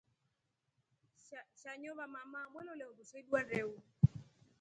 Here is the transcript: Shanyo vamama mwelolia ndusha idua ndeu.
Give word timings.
Shanyo 1.61 1.91
vamama 1.97 2.41
mwelolia 2.53 2.87
ndusha 2.93 3.17
idua 3.21 3.41
ndeu. 3.45 3.73